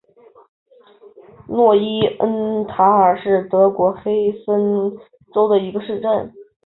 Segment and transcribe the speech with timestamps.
[1.47, 4.97] 诺伊恩塔尔是德国黑森
[5.31, 6.33] 州的一个市镇。